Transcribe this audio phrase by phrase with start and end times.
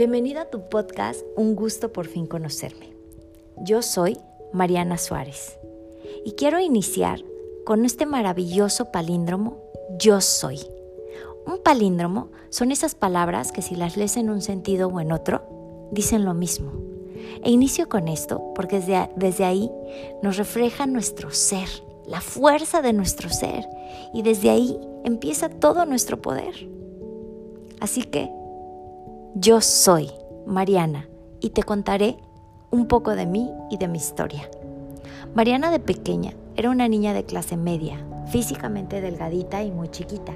[0.00, 2.94] Bienvenida a tu podcast Un gusto por fin conocerme.
[3.58, 4.16] Yo soy
[4.50, 5.58] Mariana Suárez
[6.24, 7.22] y quiero iniciar
[7.66, 9.58] con este maravilloso palíndromo
[9.98, 10.60] Yo soy.
[11.46, 15.42] Un palíndromo son esas palabras que si las lees en un sentido o en otro,
[15.92, 16.72] dicen lo mismo.
[17.44, 19.70] E inicio con esto porque desde, desde ahí
[20.22, 21.68] nos refleja nuestro ser,
[22.06, 23.68] la fuerza de nuestro ser
[24.14, 26.54] y desde ahí empieza todo nuestro poder.
[27.80, 28.39] Así que
[29.36, 30.10] yo soy
[30.44, 31.08] Mariana
[31.40, 32.16] y te contaré
[32.70, 34.50] un poco de mí y de mi historia.
[35.34, 40.32] Mariana de pequeña era una niña de clase media, físicamente delgadita y muy chiquita.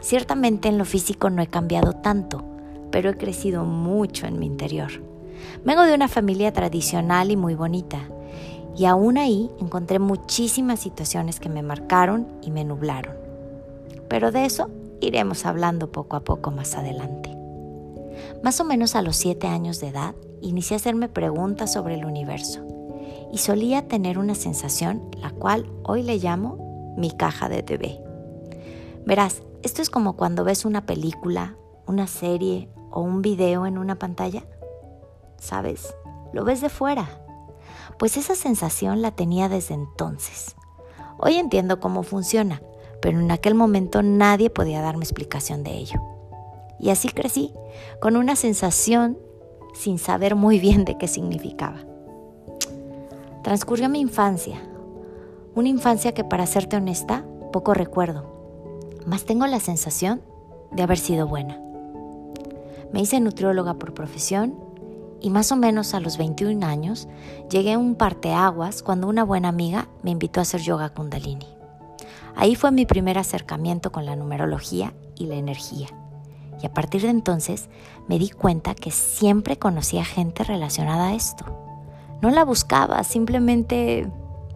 [0.00, 2.44] Ciertamente en lo físico no he cambiado tanto,
[2.90, 4.90] pero he crecido mucho en mi interior.
[5.64, 8.00] Vengo de una familia tradicional y muy bonita,
[8.76, 13.14] y aún ahí encontré muchísimas situaciones que me marcaron y me nublaron.
[14.08, 14.68] Pero de eso
[15.00, 17.39] iremos hablando poco a poco más adelante.
[18.42, 22.04] Más o menos a los siete años de edad, inicié a hacerme preguntas sobre el
[22.04, 22.66] universo
[23.32, 28.00] y solía tener una sensación, la cual hoy le llamo mi caja de bebé.
[29.06, 31.56] Verás, esto es como cuando ves una película,
[31.86, 34.44] una serie o un video en una pantalla.
[35.38, 35.94] ¿Sabes?
[36.32, 37.08] Lo ves de fuera.
[37.98, 40.56] Pues esa sensación la tenía desde entonces.
[41.18, 42.62] Hoy entiendo cómo funciona,
[43.02, 46.00] pero en aquel momento nadie podía darme explicación de ello.
[46.80, 47.52] Y así crecí,
[48.00, 49.18] con una sensación
[49.74, 51.78] sin saber muy bien de qué significaba.
[53.42, 54.60] Transcurrió mi infancia,
[55.54, 58.24] una infancia que para serte honesta, poco recuerdo,
[59.06, 60.22] mas tengo la sensación
[60.70, 61.60] de haber sido buena.
[62.92, 64.54] Me hice nutrióloga por profesión
[65.20, 67.08] y más o menos a los 21 años
[67.50, 71.46] llegué a un parteaguas cuando una buena amiga me invitó a hacer yoga kundalini.
[72.36, 75.88] Ahí fue mi primer acercamiento con la numerología y la energía.
[76.62, 77.68] Y a partir de entonces
[78.08, 81.44] me di cuenta que siempre conocía gente relacionada a esto.
[82.22, 84.10] No la buscaba, simplemente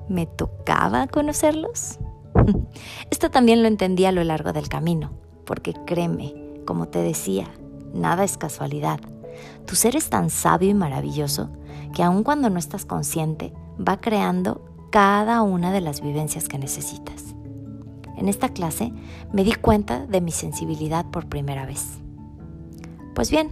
[0.09, 1.99] me tocaba conocerlos.
[3.11, 5.13] Esto también lo entendí a lo largo del camino,
[5.47, 6.35] porque créeme,
[6.67, 7.49] como te decía,
[7.95, 9.01] nada es casualidad.
[9.67, 11.49] Tu ser es tan sabio y maravilloso
[11.95, 14.61] que aun cuando no estás consciente, va creando
[14.91, 17.34] cada una de las vivencias que necesitas.
[18.25, 18.91] En esta clase
[19.35, 21.99] me di cuenta de mi sensibilidad por primera vez.
[23.15, 23.51] Pues bien,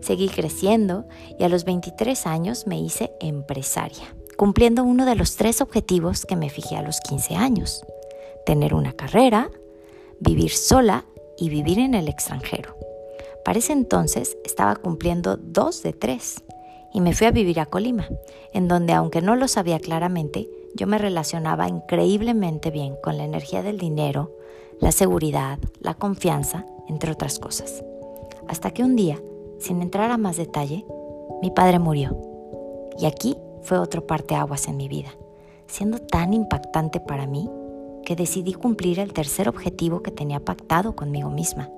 [0.00, 1.04] seguí creciendo
[1.38, 4.06] y a los 23 años me hice empresaria,
[4.38, 7.84] cumpliendo uno de los tres objetivos que me fijé a los 15 años.
[8.46, 9.50] Tener una carrera,
[10.20, 11.04] vivir sola
[11.36, 12.78] y vivir en el extranjero.
[13.44, 16.42] Para ese entonces estaba cumpliendo dos de tres
[16.94, 18.08] y me fui a vivir a Colima,
[18.54, 23.62] en donde aunque no lo sabía claramente, yo me relacionaba increíblemente bien con la energía
[23.62, 24.32] del dinero,
[24.80, 27.84] la seguridad, la confianza, entre otras cosas.
[28.48, 29.20] Hasta que un día,
[29.58, 30.86] sin entrar a más detalle,
[31.42, 32.16] mi padre murió.
[32.98, 35.10] Y aquí fue otro parteaguas en mi vida,
[35.66, 37.48] siendo tan impactante para mí
[38.04, 41.70] que decidí cumplir el tercer objetivo que tenía pactado conmigo misma,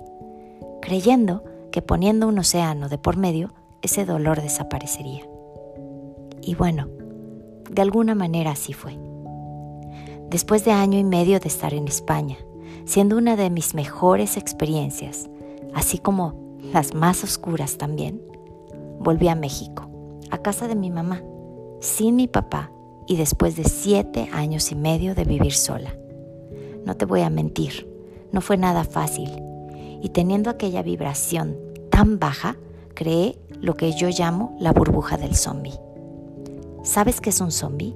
[0.80, 3.52] creyendo que poniendo un océano de por medio,
[3.82, 5.26] ese dolor desaparecería.
[6.42, 6.88] Y bueno,
[7.70, 8.98] de alguna manera así fue.
[10.28, 12.36] Después de año y medio de estar en España,
[12.84, 15.28] siendo una de mis mejores experiencias,
[15.74, 16.34] así como
[16.72, 18.20] las más oscuras también,
[18.98, 19.88] volví a México,
[20.30, 21.22] a casa de mi mamá,
[21.80, 22.70] sin mi papá
[23.06, 25.94] y después de siete años y medio de vivir sola.
[26.84, 27.88] No te voy a mentir,
[28.32, 29.30] no fue nada fácil
[30.02, 31.56] y teniendo aquella vibración
[31.90, 32.56] tan baja,
[32.94, 35.78] creé lo que yo llamo la burbuja del zombie.
[36.82, 37.94] ¿Sabes qué es un zombie?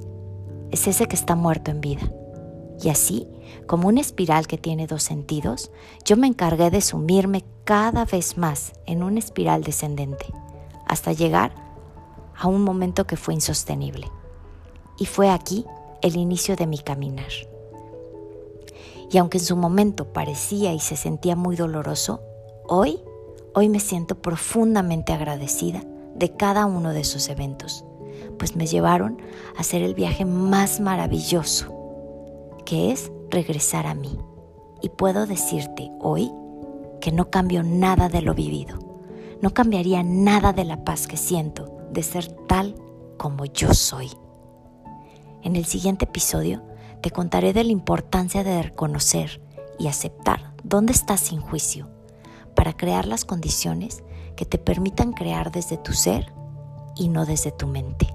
[0.70, 2.02] Es ese que está muerto en vida.
[2.82, 3.26] Y así,
[3.66, 5.70] como una espiral que tiene dos sentidos,
[6.04, 10.26] yo me encargué de sumirme cada vez más en una espiral descendente,
[10.86, 11.54] hasta llegar
[12.38, 14.10] a un momento que fue insostenible.
[14.98, 15.64] Y fue aquí
[16.02, 17.32] el inicio de mi caminar.
[19.10, 22.20] Y aunque en su momento parecía y se sentía muy doloroso,
[22.69, 23.00] hoy,
[23.54, 25.82] hoy me siento profundamente agradecida
[26.14, 27.84] de cada uno de esos eventos
[28.38, 29.20] pues me llevaron
[29.56, 31.72] a hacer el viaje más maravilloso,
[32.64, 34.19] que es regresar a mí.
[34.82, 36.31] Y puedo decirte hoy
[37.00, 38.78] que no cambio nada de lo vivido.
[39.40, 42.75] No cambiaría nada de la paz que siento de ser tal
[43.19, 44.10] como yo soy.
[45.42, 46.62] En el siguiente episodio
[47.02, 49.42] te contaré de la importancia de reconocer
[49.78, 51.90] y aceptar dónde estás sin juicio
[52.54, 54.02] para crear las condiciones
[54.37, 56.32] que te permitan crear desde tu ser
[56.96, 58.08] y no desde tu mente.